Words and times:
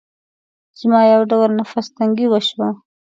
زما 0.79 1.01
يو 1.13 1.21
ډول 1.31 1.49
نفس 1.59 1.85
تنګي 1.97 2.27
وشوه. 2.29 2.67